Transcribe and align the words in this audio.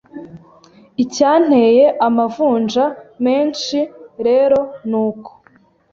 Icyanteye 1.03 1.85
amavunja 2.07 2.85
menshi 3.25 3.77
rero 4.25 4.59
nuko 4.89 5.31